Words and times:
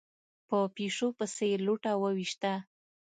په 0.47 0.57
پيشو 0.75 1.07
پسې 1.17 1.45
يې 1.51 1.57
لوټه 1.65 1.91
وويشته. 1.97 2.53